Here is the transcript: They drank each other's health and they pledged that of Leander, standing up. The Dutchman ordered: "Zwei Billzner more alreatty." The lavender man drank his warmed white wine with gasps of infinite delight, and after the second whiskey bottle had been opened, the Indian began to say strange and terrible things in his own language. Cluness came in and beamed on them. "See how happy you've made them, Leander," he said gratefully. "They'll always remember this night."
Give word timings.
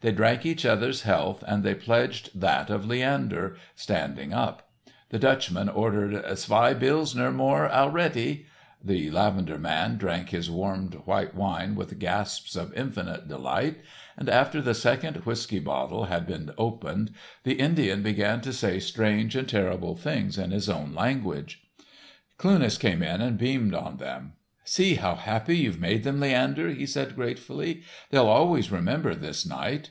They 0.00 0.12
drank 0.12 0.44
each 0.44 0.66
other's 0.66 1.04
health 1.04 1.42
and 1.46 1.64
they 1.64 1.74
pledged 1.74 2.38
that 2.38 2.68
of 2.68 2.84
Leander, 2.84 3.56
standing 3.74 4.34
up. 4.34 4.68
The 5.08 5.18
Dutchman 5.18 5.70
ordered: 5.70 6.12
"Zwei 6.36 6.74
Billzner 6.74 7.32
more 7.32 7.70
alreatty." 7.70 8.44
The 8.84 9.10
lavender 9.10 9.58
man 9.58 9.96
drank 9.96 10.28
his 10.28 10.50
warmed 10.50 10.92
white 11.06 11.34
wine 11.34 11.74
with 11.74 11.98
gasps 11.98 12.54
of 12.54 12.74
infinite 12.74 13.28
delight, 13.28 13.80
and 14.18 14.28
after 14.28 14.60
the 14.60 14.74
second 14.74 15.16
whiskey 15.24 15.58
bottle 15.58 16.04
had 16.04 16.26
been 16.26 16.50
opened, 16.58 17.12
the 17.44 17.54
Indian 17.54 18.02
began 18.02 18.42
to 18.42 18.52
say 18.52 18.80
strange 18.80 19.34
and 19.34 19.48
terrible 19.48 19.96
things 19.96 20.36
in 20.36 20.50
his 20.50 20.68
own 20.68 20.94
language. 20.94 21.62
Cluness 22.36 22.76
came 22.78 23.02
in 23.02 23.22
and 23.22 23.38
beamed 23.38 23.72
on 23.74 23.96
them. 23.96 24.34
"See 24.66 24.94
how 24.94 25.16
happy 25.16 25.58
you've 25.58 25.78
made 25.78 26.04
them, 26.04 26.20
Leander," 26.20 26.70
he 26.70 26.86
said 26.86 27.14
gratefully. 27.16 27.82
"They'll 28.08 28.26
always 28.28 28.72
remember 28.72 29.14
this 29.14 29.44
night." 29.44 29.90